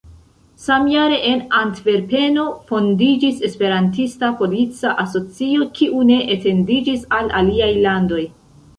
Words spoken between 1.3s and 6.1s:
en Antverpeno fondiĝis Esperantista Polica Asocio, kiu